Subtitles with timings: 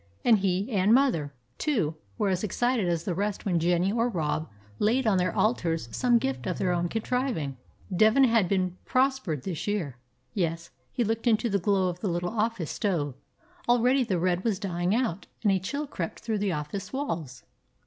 [0.25, 4.23] And he and mother, too, were as excited as the rest when 164 A BROOKLYN
[4.23, 7.55] DOG Jenny or Rob laid on their altars some gift of their own contriving.
[7.95, 9.97] Devin had been prospered this year;
[10.33, 10.71] yes.
[10.91, 13.13] He looked into the glow of the little office stove.
[13.69, 17.43] Already the red was dying out, and a chill crept through the office walls.